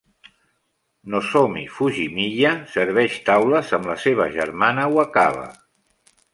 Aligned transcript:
Nozomi 1.15 1.65
Fujimiya 1.73 2.55
serveix 2.77 3.19
taules 3.29 3.71
amb 3.81 3.93
la 3.93 4.01
seva 4.07 4.29
germana 4.41 4.91
Wakaba. 4.99 5.49